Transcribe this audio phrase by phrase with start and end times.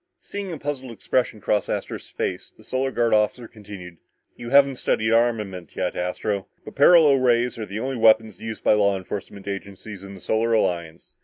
[0.19, 3.97] Seeing a puzzled expression cross Astro's face, the Solar Guard officer continued,
[4.35, 8.73] "You haven't studied armament yet, Astro, but paralo rays are the only weapons used by
[8.73, 11.17] law enforcement agencies in the Solar Alliance.